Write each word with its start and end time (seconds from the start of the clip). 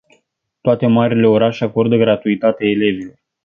Toate 0.61 0.87
marile 0.87 1.27
orașe 1.27 1.63
acordă 1.63 1.97
gratuitate 1.97 2.65
elevilor. 2.65 3.15